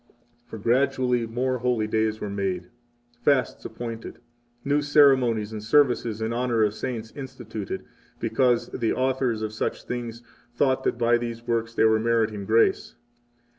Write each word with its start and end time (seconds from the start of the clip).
For 0.47 0.57
gradually 0.57 1.27
more 1.27 1.59
holy 1.59 1.85
days 1.85 2.19
were 2.19 2.27
made, 2.31 2.71
fasts 3.21 3.63
appointed, 3.65 4.17
new 4.65 4.81
ceremonies 4.81 5.51
and 5.51 5.63
services 5.63 6.23
in 6.23 6.33
honor 6.33 6.63
of 6.63 6.73
saints 6.73 7.13
instituted, 7.15 7.85
because 8.19 8.69
the 8.69 8.93
authors 8.93 9.43
of 9.43 9.53
such 9.53 9.83
things 9.83 10.23
thought 10.55 10.83
that 10.85 10.97
by 10.97 11.19
these 11.19 11.45
works 11.45 11.75
they 11.75 11.83
were 11.83 11.99
meriting 11.99 12.47
38 12.47 12.47
grace. 12.47 12.95